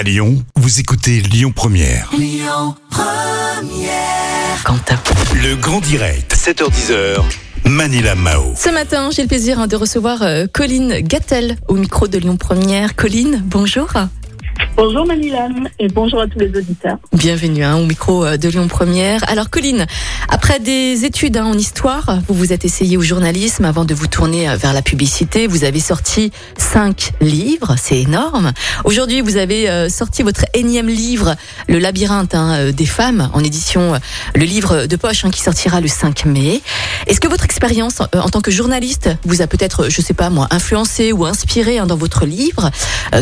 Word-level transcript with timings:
À 0.00 0.02
Lyon, 0.02 0.42
vous 0.56 0.80
écoutez 0.80 1.20
Lyon 1.20 1.52
Première. 1.54 2.10
Quentin. 4.64 4.98
Le 5.34 5.56
grand 5.56 5.80
direct, 5.80 6.34
7h10h. 6.34 7.22
Manila 7.66 8.14
Mao. 8.14 8.54
Ce 8.56 8.70
matin, 8.70 9.10
j'ai 9.10 9.20
le 9.20 9.28
plaisir 9.28 9.60
hein, 9.60 9.66
de 9.66 9.76
recevoir 9.76 10.22
euh, 10.22 10.46
Colline 10.50 11.00
Gattel 11.00 11.58
au 11.68 11.74
micro 11.74 12.08
de 12.08 12.16
Lyon 12.16 12.38
Première. 12.38 12.96
Colline, 12.96 13.42
bonjour. 13.44 13.88
Bonjour 14.76 15.04
Manilam 15.06 15.68
et 15.78 15.88
bonjour 15.88 16.20
à 16.20 16.26
tous 16.26 16.38
les 16.38 16.48
auditeurs. 16.56 16.98
Bienvenue 17.12 17.64
hein, 17.64 17.76
au 17.76 17.84
micro 17.84 18.24
euh, 18.24 18.36
de 18.36 18.48
Lyon 18.48 18.68
Première. 18.68 19.28
Alors 19.28 19.50
Colline, 19.50 19.86
après 20.28 20.60
des 20.60 21.04
études 21.04 21.36
hein, 21.36 21.44
en 21.44 21.54
histoire, 21.54 22.18
vous 22.28 22.34
vous 22.34 22.52
êtes 22.52 22.64
essayée 22.64 22.96
au 22.96 23.02
journalisme 23.02 23.64
avant 23.64 23.84
de 23.84 23.94
vous 23.94 24.06
tourner 24.06 24.48
euh, 24.48 24.56
vers 24.56 24.72
la 24.72 24.80
publicité. 24.80 25.46
Vous 25.46 25.64
avez 25.64 25.80
sorti 25.80 26.30
cinq 26.56 27.12
livres, 27.20 27.74
c'est 27.76 28.00
énorme. 28.00 28.52
Aujourd'hui, 28.84 29.20
vous 29.20 29.36
avez 29.36 29.68
euh, 29.68 29.88
sorti 29.88 30.22
votre 30.22 30.44
énième 30.54 30.88
livre, 30.88 31.34
Le 31.68 31.78
labyrinthe 31.78 32.34
hein, 32.34 32.70
des 32.70 32.86
femmes, 32.86 33.28
en 33.34 33.42
édition, 33.44 33.98
le 34.34 34.44
livre 34.44 34.86
de 34.86 34.96
poche 34.96 35.24
hein, 35.24 35.30
qui 35.30 35.40
sortira 35.40 35.80
le 35.80 35.88
5 35.88 36.24
mai. 36.26 36.62
Est-ce 37.06 37.20
que 37.20 37.28
votre 37.28 37.44
expérience 37.44 38.00
euh, 38.00 38.20
en 38.20 38.28
tant 38.28 38.40
que 38.40 38.50
journaliste 38.50 39.10
vous 39.24 39.42
a 39.42 39.46
peut-être, 39.46 39.90
je 39.90 40.00
sais 40.00 40.14
pas 40.14 40.30
moi, 40.30 40.46
influencé 40.50 41.12
ou 41.12 41.26
inspiré 41.26 41.78
hein, 41.78 41.86
dans 41.86 41.96
votre 41.96 42.24
livre, 42.24 42.70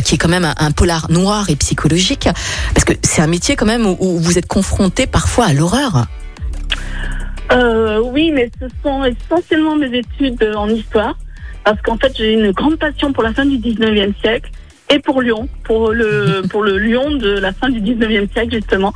qui 0.04 0.14
est 0.14 0.18
quand 0.18 0.28
même 0.28 0.52
un 0.56 0.70
polar 0.72 1.10
noir 1.10 1.47
et 1.48 1.56
psychologique 1.56 2.28
Parce 2.74 2.84
que 2.84 2.92
c'est 3.02 3.22
un 3.22 3.26
métier 3.26 3.56
quand 3.56 3.66
même 3.66 3.86
où, 3.86 4.18
vous 4.18 4.38
êtes 4.38 4.46
confronté 4.46 5.06
parfois 5.06 5.46
à 5.46 5.52
l'horreur. 5.52 6.06
Euh, 7.52 8.00
oui, 8.00 8.30
mais 8.32 8.50
ce 8.60 8.66
sont 8.82 9.04
essentiellement 9.04 9.76
mes 9.76 9.98
études 9.98 10.52
en 10.56 10.68
histoire 10.68 11.16
parce 11.64 11.80
qu'en 11.82 11.96
fait 11.96 12.12
j'ai 12.16 12.32
une 12.32 12.50
grande 12.52 12.76
passion 12.76 13.12
pour 13.12 13.22
la 13.22 13.32
fin 13.32 13.44
du 13.44 13.58
19e 13.58 14.18
siècle 14.20 14.50
et 14.90 14.98
pour 14.98 15.20
Lyon, 15.20 15.48
pour 15.64 15.92
le 15.92 16.42
pour 16.50 16.62
le 16.62 16.78
Lyon 16.78 17.10
de 17.10 17.38
la 17.38 17.52
fin 17.52 17.68
du 17.68 17.80
19e 17.80 18.30
siècle 18.32 18.54
justement. 18.54 18.92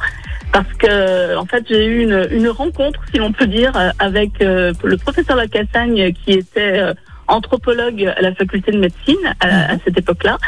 Parce 0.52 0.72
que 0.78 1.36
en 1.36 1.46
fait 1.46 1.64
j'ai 1.68 1.84
eu 1.86 2.02
une, 2.02 2.26
une 2.30 2.48
rencontre, 2.48 3.00
si 3.10 3.18
l'on 3.18 3.32
peut 3.32 3.46
dire, 3.46 3.72
avec 3.98 4.42
euh, 4.42 4.72
le 4.84 4.96
professeur 4.96 5.36
Lacassagne 5.36 6.12
qui 6.12 6.32
était 6.32 6.78
euh, 6.78 6.94
anthropologue 7.28 8.12
à 8.16 8.20
la 8.20 8.34
faculté 8.34 8.72
de 8.72 8.78
médecine 8.78 9.34
à, 9.40 9.72
à 9.72 9.76
cette 9.84 9.98
époque-là. 9.98 10.38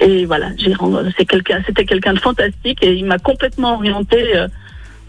Et 0.00 0.24
voilà, 0.24 0.48
quelqu'un, 1.28 1.62
c'était 1.66 1.84
quelqu'un 1.84 2.14
de 2.14 2.18
fantastique 2.20 2.78
et 2.82 2.92
il 2.94 3.04
m'a 3.04 3.18
complètement 3.18 3.74
orienté 3.74 4.36
euh, 4.36 4.48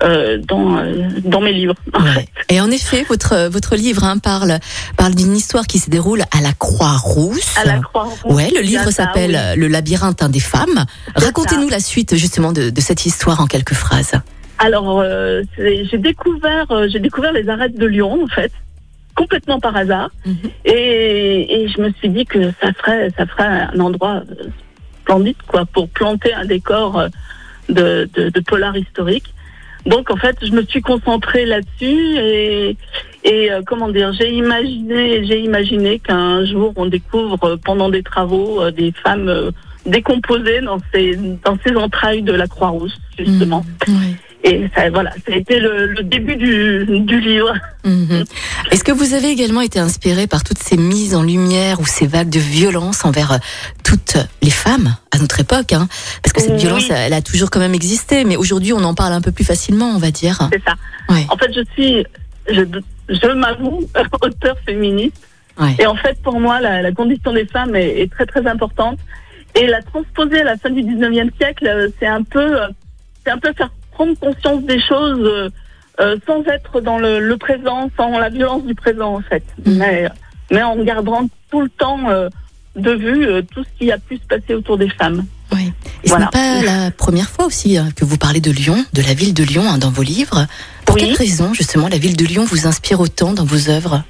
euh, 0.03 0.37
dans 0.39 0.77
euh, 0.77 1.07
dans 1.23 1.39
mes 1.39 1.53
livres. 1.53 1.75
en 1.93 2.03
fait. 2.03 2.27
Et 2.49 2.59
en 2.59 2.69
effet, 2.69 3.03
votre 3.07 3.47
votre 3.49 3.75
livre 3.75 4.03
hein, 4.03 4.17
parle 4.17 4.59
parle 4.97 5.15
d'une 5.15 5.35
histoire 5.35 5.65
qui 5.65 5.79
se 5.79 5.89
déroule 5.89 6.21
à 6.37 6.41
la 6.41 6.51
Croix-Rousse. 6.53 7.55
À 7.57 7.65
la 7.65 7.79
Croix-Rouge. 7.79 8.33
Ouais, 8.35 8.49
le 8.53 8.61
livre 8.61 8.91
s'appelle 8.91 9.39
oui. 9.53 9.59
Le 9.61 9.67
labyrinthe 9.67 10.21
hein, 10.21 10.29
des 10.29 10.39
femmes. 10.41 10.85
Racontez-nous 11.15 11.69
la 11.69 11.79
suite 11.79 12.15
justement 12.15 12.51
de, 12.51 12.69
de 12.69 12.81
cette 12.81 13.05
histoire 13.05 13.39
en 13.39 13.47
quelques 13.47 13.75
phrases. 13.75 14.13
Alors, 14.59 14.99
euh, 15.01 15.41
j'ai 15.57 15.97
découvert, 15.97 16.65
euh, 16.71 16.87
j'ai 16.91 16.99
découvert 16.99 17.33
les 17.33 17.49
arêtes 17.49 17.75
de 17.77 17.85
Lyon 17.85 18.23
en 18.23 18.27
fait, 18.27 18.51
complètement 19.15 19.59
par 19.59 19.75
hasard, 19.75 20.09
Mhm. 20.25 20.35
et, 20.65 21.63
et 21.63 21.67
je 21.67 21.81
me 21.81 21.91
suis 21.93 22.09
dit 22.09 22.25
que 22.25 22.51
ça 22.61 22.71
ferait, 22.73 23.09
ça 23.17 23.25
ferait 23.25 23.67
un 23.73 23.79
endroit 23.79 24.21
splendide 25.03 25.37
quoi 25.47 25.65
pour 25.65 25.89
planter 25.89 26.33
un 26.33 26.45
décor 26.45 26.97
euh, 26.97 27.07
de, 27.69 28.09
de, 28.15 28.39
polar 28.41 28.75
historique. 28.75 29.33
Donc 29.85 30.09
en 30.09 30.17
fait, 30.17 30.37
je 30.41 30.51
me 30.51 30.63
suis 30.63 30.81
concentrée 30.81 31.45
là-dessus 31.45 32.17
et, 32.17 32.77
et 33.23 33.51
euh, 33.51 33.61
comment 33.65 33.89
dire, 33.89 34.13
j'ai 34.13 34.31
imaginé, 34.31 35.25
j'ai 35.25 35.39
imaginé 35.41 35.99
qu'un 35.99 36.45
jour 36.45 36.73
on 36.75 36.85
découvre 36.85 37.43
euh, 37.43 37.57
pendant 37.57 37.89
des 37.89 38.03
travaux 38.03 38.61
euh, 38.61 38.71
des 38.71 38.93
femmes 39.03 39.51
décomposées 39.85 40.61
dans 40.61 40.79
ces 40.93 41.17
dans 41.43 41.57
ces 41.65 41.75
entrailles 41.75 42.21
de 42.21 42.33
la 42.33 42.47
Croix-Rousse 42.47 42.97
justement. 43.17 43.65
Ouais. 43.87 44.15
Et 44.45 44.69
ça, 44.75 44.89
voilà, 44.89 45.11
ça 45.25 45.33
a 45.33 45.37
été 45.37 45.59
le, 45.59 45.87
le 45.87 46.03
début 46.03 46.35
du, 46.35 46.85
du 46.85 47.19
livre. 47.21 47.53
Mhm. 47.85 48.25
Est-ce 48.71 48.83
que 48.83 48.91
vous 48.91 49.13
avez 49.13 49.29
également 49.29 49.61
été 49.61 49.79
inspiré 49.79 50.27
par 50.27 50.43
toutes 50.43 50.59
ces 50.61 50.75
mises 50.75 51.15
en 51.15 51.23
lumière 51.23 51.79
ou 51.79 51.85
ces 51.85 52.07
vagues 52.07 52.29
de 52.29 52.39
violence 52.39 53.05
envers 53.05 53.31
euh, 53.31 53.37
toutes 53.85 54.17
les 54.41 54.49
femmes 54.49 54.95
à 55.11 55.19
notre 55.19 55.39
époque 55.39 55.71
hein? 55.71 55.87
Parce 56.21 56.33
que 56.33 56.41
cette 56.41 56.51
Oui. 56.53 56.57
violence, 56.59 56.89
elle 56.89 57.13
a 57.13 57.21
toujours 57.21 57.49
quand 57.51 57.59
même 57.61 57.73
existé, 57.73 58.25
mais 58.25 58.35
aujourd'hui 58.35 58.73
on 58.73 58.83
en 58.83 58.93
parle 58.93 59.13
un 59.13 59.21
peu 59.21 59.31
plus 59.31 59.45
facilement, 59.45 59.91
on 59.95 59.97
va 59.97 60.11
dire. 60.11 60.37
C'est 60.51 60.63
ça. 60.63 60.73
Ouais. 61.07 61.25
En 61.29 61.37
fait, 61.37 61.51
je 61.55 61.61
suis, 61.73 62.05
je, 62.49 62.63
je 63.07 63.27
m'avoue, 63.31 63.87
auteur 64.21 64.57
féministe. 64.65 65.21
Ouais. 65.57 65.75
Et 65.79 65.85
en 65.85 65.95
fait, 65.95 66.17
pour 66.21 66.39
moi, 66.41 66.59
la, 66.59 66.81
la 66.81 66.91
condition 66.91 67.31
des 67.31 67.45
femmes 67.45 67.75
est, 67.77 68.01
est 68.01 68.11
très 68.11 68.25
très 68.25 68.45
importante. 68.45 68.99
Et 69.55 69.67
la 69.67 69.81
transposer 69.83 70.41
à 70.41 70.43
la 70.45 70.57
fin 70.57 70.69
du 70.71 70.81
19e 70.81 71.29
siècle, 71.39 71.67
euh, 71.67 71.87
c'est 71.99 72.07
un 72.07 72.23
peu, 72.23 72.61
euh, 72.61 72.67
c'est 73.23 73.31
un 73.31 73.37
peu 73.37 73.53
faire 73.53 73.69
prendre 73.93 74.17
conscience 74.19 74.63
des 74.63 74.79
choses 74.79 75.19
euh, 75.23 75.49
euh, 75.99 76.17
sans 76.27 76.43
être 76.45 76.81
dans 76.81 76.97
le, 76.97 77.19
le 77.19 77.37
présent, 77.37 77.89
sans 77.97 78.09
la 78.17 78.29
violence 78.29 78.63
du 78.65 78.75
présent 78.75 79.15
en 79.15 79.21
fait. 79.21 79.43
Mhm. 79.65 79.77
Mais, 79.77 80.09
mais 80.51 80.63
en 80.63 80.75
gardant 80.83 81.27
tout 81.51 81.61
le 81.61 81.69
temps 81.69 82.09
euh, 82.09 82.29
de 82.75 82.91
vue 82.91 83.27
euh, 83.27 83.41
tout 83.53 83.63
ce 83.63 83.69
qui 83.79 83.91
a 83.91 83.97
pu 83.97 84.17
se 84.17 84.25
passer 84.27 84.55
autour 84.55 84.77
des 84.77 84.89
femmes. 84.89 85.23
Ouais. 85.51 85.71
Et 86.03 86.09
Voilà. 86.09 86.29
ce 86.33 86.37
n'est 86.37 86.65
pas 86.65 86.83
la 86.85 86.91
première 86.91 87.29
fois 87.29 87.45
aussi 87.45 87.77
hein, 87.77 87.89
que 87.95 88.05
vous 88.05 88.17
parlez 88.17 88.41
de 88.41 88.49
Lyon, 88.51 88.83
de 88.93 89.01
la 89.03 89.13
ville 89.13 89.33
de 89.35 89.43
Lyon 89.43 89.63
hein, 89.69 89.77
dans 89.77 89.91
vos 89.91 90.01
livres. 90.01 90.47
Pour 90.85 90.95
Oui. 90.95 91.01
quelle 91.03 91.15
raison 91.15 91.53
justement 91.53 91.87
la 91.87 91.97
ville 91.99 92.17
de 92.17 92.25
Lyon 92.25 92.43
vous 92.45 92.65
inspire 92.65 92.99
autant 92.99 93.33
dans 93.33 93.45
vos 93.45 93.69
œuvres? 93.69 94.03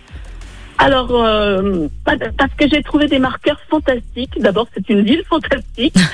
Alors, 0.79 1.11
euh, 1.11 1.87
parce 2.05 2.53
que 2.57 2.67
j'ai 2.67 2.81
trouvé 2.81 3.07
des 3.07 3.19
marqueurs 3.19 3.59
fantastiques. 3.69 4.39
D'abord, 4.39 4.67
c'est 4.73 4.89
une 4.89 5.01
ville 5.03 5.23
fantastique. 5.29 5.95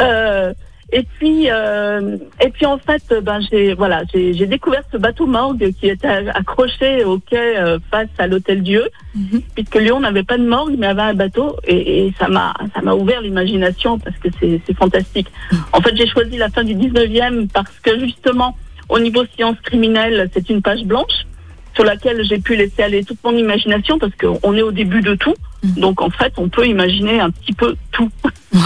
Euh, 0.00 0.54
et 0.92 1.02
puis, 1.02 1.48
euh, 1.50 2.16
et 2.44 2.48
puis 2.50 2.64
en 2.66 2.78
fait, 2.78 3.02
ben 3.22 3.40
j'ai 3.50 3.74
voilà, 3.74 4.02
j'ai 4.12 4.46
découvert 4.46 4.82
ce 4.90 4.96
bateau 4.96 5.26
morgue 5.26 5.72
qui 5.78 5.88
était 5.88 6.08
accroché 6.08 7.04
au 7.04 7.18
quai 7.18 7.58
euh, 7.58 7.78
face 7.90 8.08
à 8.18 8.26
l'hôtel 8.26 8.62
Dieu, 8.62 8.84
Mhm. 9.14 9.42
puisque 9.54 9.74
Lyon 9.76 10.00
n'avait 10.00 10.22
pas 10.22 10.38
de 10.38 10.46
morgue 10.46 10.76
mais 10.78 10.86
avait 10.86 11.02
un 11.02 11.14
bateau, 11.14 11.56
et, 11.64 12.06
et 12.06 12.14
ça 12.18 12.28
m'a 12.28 12.54
ça 12.74 12.80
m'a 12.82 12.94
ouvert 12.94 13.20
l'imagination 13.20 13.98
parce 13.98 14.16
que 14.18 14.28
c'est 14.40 14.60
c'est 14.66 14.76
fantastique. 14.76 15.28
En 15.72 15.80
fait, 15.80 15.94
j'ai 15.96 16.06
choisi 16.06 16.36
la 16.38 16.48
fin 16.48 16.64
du 16.64 16.74
19e 16.74 17.48
parce 17.52 17.78
que 17.82 17.98
justement, 17.98 18.56
au 18.88 18.98
niveau 18.98 19.24
sciences 19.36 19.60
criminelles, 19.62 20.30
c'est 20.32 20.48
une 20.48 20.62
page 20.62 20.84
blanche 20.84 21.26
sur 21.74 21.84
laquelle 21.84 22.24
j'ai 22.24 22.38
pu 22.38 22.56
laisser 22.56 22.82
aller 22.82 23.04
toute 23.04 23.22
mon 23.22 23.36
imagination 23.36 23.98
parce 23.98 24.12
qu'on 24.16 24.54
est 24.56 24.62
au 24.62 24.72
début 24.72 25.00
de 25.02 25.14
tout. 25.14 25.34
Mhm. 25.62 25.74
Donc 25.80 26.00
en 26.02 26.10
fait, 26.10 26.32
on 26.36 26.48
peut 26.48 26.66
imaginer 26.66 27.20
un 27.20 27.30
petit 27.30 27.52
peu 27.52 27.74
tout. 27.92 28.10
Ouais. 28.54 28.60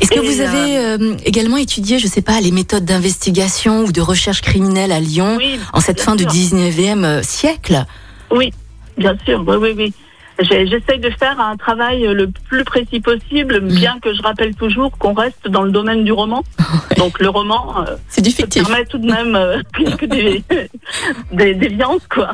Est-ce 0.00 0.10
que 0.10 0.20
vous 0.20 0.40
euh, 0.40 0.46
avez 0.46 0.78
euh, 0.78 1.16
également 1.24 1.56
étudié, 1.56 1.98
je 1.98 2.06
sais 2.06 2.22
pas, 2.22 2.40
les 2.40 2.50
méthodes 2.50 2.84
d'investigation 2.84 3.84
ou 3.84 3.92
de 3.92 4.00
recherche 4.00 4.40
criminelle 4.42 4.92
à 4.92 5.00
Lyon 5.00 5.36
Oui, 5.38 5.58
en 5.72 5.80
cette 5.80 6.00
fin 6.00 6.16
du 6.16 6.24
sûr. 6.24 6.32
19e 6.32 7.04
euh, 7.04 7.22
siècle? 7.22 7.84
Oui, 8.30 8.52
bien 8.98 9.16
sûr, 9.24 9.44
oui, 9.46 9.56
oui, 9.60 9.74
oui. 9.76 9.94
J'essaye 10.40 10.98
de 10.98 11.10
faire 11.10 11.38
un 11.38 11.56
travail 11.56 12.02
le 12.02 12.28
plus 12.48 12.64
précis 12.64 13.00
possible, 13.00 13.60
Mm. 13.60 13.68
bien 13.74 13.98
que 14.02 14.12
je 14.14 14.22
rappelle 14.22 14.54
toujours 14.56 14.90
qu'on 14.98 15.12
reste 15.12 15.46
dans 15.48 15.62
le 15.62 15.70
domaine 15.70 16.04
du 16.04 16.10
roman. 16.12 16.42
Donc 16.96 17.20
le 17.20 17.28
roman 17.28 17.84
euh, 17.86 17.96
C'est 18.08 18.22
du 18.22 18.30
fictif. 18.30 18.64
permet 18.66 18.84
tout 18.86 18.98
de 18.98 19.06
même 19.06 19.36
euh, 19.36 19.60
que 19.98 20.06
des, 20.06 20.42
des 21.32 21.54
déviances, 21.54 22.06
quoi. 22.12 22.32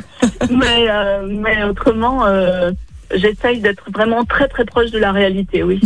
Mais, 0.51 0.87
euh, 0.89 1.27
mais 1.29 1.63
autrement, 1.65 2.25
euh, 2.25 2.71
j'essaye 3.15 3.61
d'être 3.61 3.85
vraiment 3.93 4.25
très 4.25 4.49
très 4.49 4.65
proche 4.65 4.91
de 4.91 4.99
la 4.99 5.13
réalité, 5.13 5.63
oui. 5.63 5.81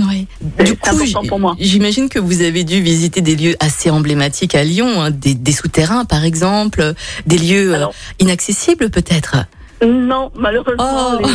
C'est 0.58 0.64
Du 0.64 0.76
coup, 0.76 0.90
important 0.90 1.24
pour 1.28 1.38
moi. 1.40 1.56
j'imagine 1.60 2.08
que 2.08 2.18
vous 2.18 2.42
avez 2.42 2.64
dû 2.64 2.80
visiter 2.80 3.20
des 3.20 3.36
lieux 3.36 3.54
assez 3.60 3.90
emblématiques 3.90 4.54
à 4.54 4.64
Lyon, 4.64 5.00
hein, 5.02 5.10
des, 5.10 5.34
des 5.34 5.52
souterrains 5.52 6.04
par 6.04 6.24
exemple, 6.24 6.94
des 7.26 7.38
lieux 7.38 7.74
euh, 7.74 7.86
inaccessibles 8.18 8.90
peut-être? 8.90 9.36
Non, 9.84 10.30
malheureusement, 10.36 11.18
Oh. 11.20 11.26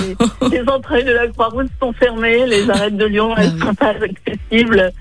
les, 0.49 0.49
les 0.59 0.69
entrées 0.69 1.03
de 1.03 1.11
la 1.11 1.27
Croix-Rouge 1.27 1.67
sont 1.81 1.91
fermées, 1.93 2.45
les 2.47 2.69
arêtes 2.69 2.95
de 2.97 3.05
Lyon, 3.05 3.35
elles 3.37 3.51
Ah 3.61 3.65
sont 3.65 3.75
pas 3.75 3.93
accessibles. 4.27 4.93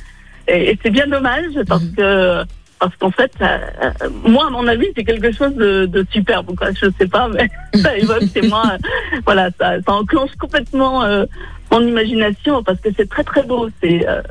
Et, 0.48 0.70
et 0.72 0.78
c'est 0.82 0.90
bien 0.90 1.06
dommage 1.06 1.52
parce 1.68 1.82
Mhm. 1.82 1.94
que 1.96 2.42
parce 2.78 2.94
qu'en 2.96 3.10
fait, 3.10 3.32
ça, 3.38 3.58
euh, 3.82 4.08
moi, 4.24 4.46
à 4.46 4.50
mon 4.50 4.66
avis, 4.66 4.86
c'est 4.96 5.04
quelque 5.04 5.32
chose 5.32 5.54
de, 5.54 5.86
de 5.86 6.06
superbe. 6.10 6.54
Quoi. 6.56 6.68
Je 6.72 6.86
sais 6.98 7.06
pas, 7.06 7.28
mais 7.28 7.48
ça 7.80 7.96
évoque 7.96 8.22
moi. 8.48 8.64
euh, 8.72 8.78
voilà, 9.24 9.50
ça, 9.58 9.80
ça 9.80 9.92
enclenche 9.92 10.34
complètement 10.38 11.02
euh, 11.02 11.24
mon 11.70 11.80
imagination 11.86 12.62
parce 12.62 12.80
que 12.80 12.88
c'est 12.96 13.08
très 13.08 13.24
très 13.24 13.42
beau. 13.42 13.68
C'est, 13.82 14.06
euh, 14.08 14.22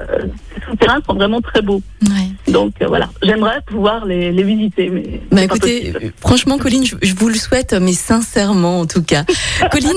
ces 0.55 0.65
souterrains 0.65 0.99
sont 1.05 1.13
vraiment 1.15 1.41
très 1.41 1.61
beaux. 1.61 1.81
Ouais. 2.03 2.51
Donc 2.51 2.73
euh, 2.81 2.87
voilà, 2.87 3.09
j'aimerais 3.23 3.59
pouvoir 3.65 4.05
les, 4.05 4.31
les 4.31 4.43
visiter, 4.43 4.89
mais 4.89 5.21
Bah 5.31 5.43
écoutez, 5.43 5.91
possible. 5.91 6.13
franchement, 6.19 6.57
Colline, 6.57 6.85
je, 6.85 6.95
je 7.01 7.13
vous 7.15 7.27
le 7.29 7.35
souhaite, 7.35 7.73
mais 7.73 7.93
sincèrement 7.93 8.79
en 8.81 8.85
tout 8.85 9.01
cas. 9.03 9.23
Colline, 9.71 9.93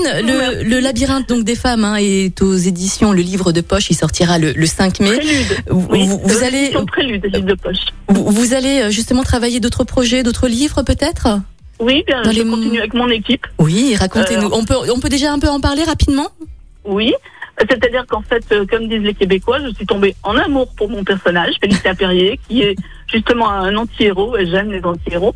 le, 0.63 0.79
labyrinthe 0.79 1.29
donc 1.29 1.43
des 1.43 1.55
femmes 1.55 1.83
hein, 1.85 1.95
est 1.99 2.41
aux 2.41 2.55
éditions 2.55 3.11
Le 3.13 3.21
Livre 3.21 3.51
de 3.51 3.61
Poche. 3.61 3.89
Il 3.91 3.95
sortira 3.95 4.37
le, 4.39 4.51
le 4.53 4.65
5 4.65 4.99
mai. 4.99 5.11
Prélude. 5.17 5.57
Vous, 5.69 5.87
Oui, 5.91 6.07
vous- 6.07 6.43
allez, 6.43 6.71
Prélude, 6.87 7.23
livre 7.25 7.45
de 7.45 7.53
poche. 7.55 7.77
vous, 8.07 8.25
vous 8.29 8.53
allez 8.53 8.81
euh, 8.81 8.89
justement 8.89 9.23
travailler 9.23 9.59
d'autres 9.59 9.83
projets, 9.83 10.23
d'autres 10.23 10.47
livres 10.47 10.81
peut-être? 10.81 11.39
Oui, 11.79 12.03
bien, 12.07 12.21
Dans 12.23 12.31
je 12.31 12.41
les- 12.41 12.49
continue 12.49 12.79
avec 12.79 12.93
mon 12.93 13.07
équipe. 13.09 13.45
Oui, 13.59 13.95
racontez-nous. 13.95 14.47
Euh, 14.47 14.49
On 14.53 14.65
peut, 14.65 14.75
on 14.93 14.99
peut 14.99 15.07
déjà 15.09 15.31
un 15.31 15.39
peu 15.39 15.47
en 15.47 15.59
parler 15.61 15.83
rapidement? 15.83 16.27
Oui. 16.89 17.13
C'est-à-dire 17.59 18.05
qu'en 18.07 18.21
fait, 18.21 18.43
euh, 18.53 18.65
comme 18.65 18.87
disent 18.87 19.01
les 19.01 19.13
Québécois, 19.13 19.59
je 19.59 19.73
suis 19.73 19.85
tombée 19.85 20.15
en 20.23 20.35
amour 20.37 20.73
pour 20.77 20.89
mon 20.89 21.03
personnage, 21.03 21.55
Félicien 21.59 21.93
Perrier, 21.93 22.39
qui 22.47 22.61
est 22.61 22.75
justement 23.11 23.49
un 23.49 23.75
anti-héros, 23.75 24.37
et 24.37 24.45
j'aime 24.47 24.71
les 24.71 24.83
anti-héros. 24.83 25.35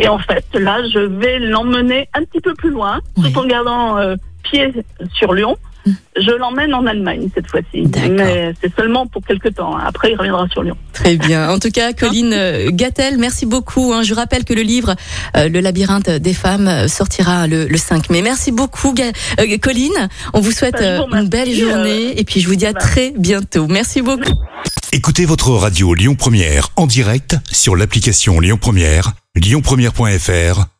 Et 0.00 0.08
en 0.08 0.18
fait, 0.18 0.44
là, 0.54 0.78
je 0.92 0.98
vais 0.98 1.38
l'emmener 1.38 2.08
un 2.12 2.24
petit 2.24 2.40
peu 2.40 2.54
plus 2.54 2.70
loin, 2.70 2.98
Oui. 3.16 3.32
tout 3.32 3.38
en 3.38 3.46
gardant 3.46 3.98
euh, 3.98 4.16
pied 4.42 4.72
sur 5.14 5.32
Lyon. 5.32 5.56
Mm. 5.86 5.90
Je 6.16 6.30
l'emmène 6.32 6.74
en 6.74 6.84
Allemagne 6.86 7.28
cette 7.34 7.48
fois-ci. 7.50 7.82
D'accord. 7.86 8.10
Mais 8.10 8.52
c'est 8.60 8.74
seulement 8.76 9.06
pour 9.06 9.22
quelques 9.24 9.54
temps. 9.54 9.76
hein. 9.76 9.82
Après, 9.86 10.10
il 10.12 10.16
reviendra 10.16 10.46
sur 10.48 10.62
Lyon. 10.62 10.76
Très 10.92 11.16
bien. 11.16 11.50
En 11.50 11.58
tout 11.58 11.70
cas, 11.70 11.92
Colline 11.92 12.32
euh, 12.34 12.70
Gattel, 12.70 13.16
merci 13.18 13.46
beaucoup. 13.46 13.92
hein. 13.94 14.02
Je 14.02 14.12
rappelle 14.14 14.44
que 14.44 14.52
le 14.52 14.62
livre 14.62 14.94
euh, 15.36 15.48
Le 15.48 15.60
labyrinthe 15.60 16.10
des 16.10 16.34
femmes 16.34 16.68
euh, 16.68 16.88
sortira 16.88 17.46
le, 17.46 17.66
le 17.66 17.76
5 17.78 18.10
mai. 18.10 18.20
Merci 18.22 18.52
beaucoup, 18.52 18.92
Colline. 19.62 20.08
On 20.34 20.40
vous 20.40 20.52
souhaite 20.52 20.74
Bah, 20.80 21.06
une 21.18 21.28
belle 21.28 21.52
journée 21.54 22.18
et 22.18 22.24
puis 22.24 22.40
je 22.40 22.48
vous 22.48 22.56
dis 22.56 22.66
à 22.66 22.72
voilà. 22.72 22.86
très 22.86 23.12
bientôt. 23.16 23.66
Merci 23.68 24.02
beaucoup. 24.02 24.34
Écoutez 24.92 25.24
votre 25.24 25.50
radio 25.50 25.94
Lyon 25.94 26.16
Première 26.16 26.68
en 26.76 26.86
direct 26.86 27.36
sur 27.50 27.76
l'application 27.76 28.40
Lyon 28.40 28.58
Première, 28.60 29.12
lyonpremière.fr 29.36 30.79